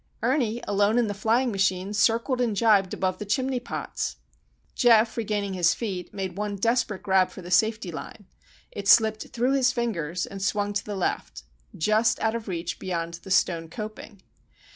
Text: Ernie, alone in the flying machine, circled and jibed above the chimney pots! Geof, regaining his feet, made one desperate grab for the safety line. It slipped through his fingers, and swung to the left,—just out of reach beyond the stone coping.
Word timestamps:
Ernie, 0.23 0.63
alone 0.67 0.97
in 0.97 1.05
the 1.05 1.13
flying 1.13 1.51
machine, 1.51 1.93
circled 1.93 2.41
and 2.41 2.55
jibed 2.55 2.91
above 2.91 3.19
the 3.19 3.23
chimney 3.25 3.59
pots! 3.59 4.15
Geof, 4.75 5.15
regaining 5.15 5.53
his 5.53 5.75
feet, 5.75 6.11
made 6.11 6.35
one 6.39 6.55
desperate 6.55 7.03
grab 7.03 7.29
for 7.29 7.43
the 7.43 7.51
safety 7.51 7.91
line. 7.91 8.25
It 8.71 8.87
slipped 8.87 9.27
through 9.27 9.53
his 9.53 9.71
fingers, 9.71 10.25
and 10.25 10.41
swung 10.41 10.73
to 10.73 10.83
the 10.83 10.95
left,—just 10.95 12.19
out 12.19 12.33
of 12.33 12.47
reach 12.47 12.79
beyond 12.79 13.19
the 13.21 13.29
stone 13.29 13.69
coping. 13.69 14.23